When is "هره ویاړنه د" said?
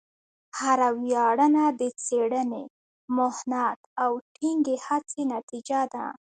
0.59-1.81